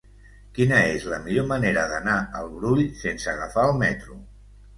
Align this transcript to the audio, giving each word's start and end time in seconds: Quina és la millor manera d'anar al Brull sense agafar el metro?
Quina 0.59 0.77
és 0.93 1.03
la 1.11 1.19
millor 1.25 1.45
manera 1.51 1.83
d'anar 1.91 2.15
al 2.41 2.49
Brull 2.55 2.83
sense 3.03 3.31
agafar 3.35 3.69
el 3.71 3.79
metro? 3.85 4.19